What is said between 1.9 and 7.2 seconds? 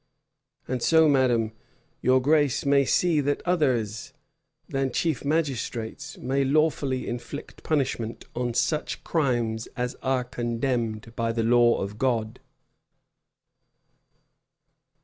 your grace may see that others than chief magistrates may lawfully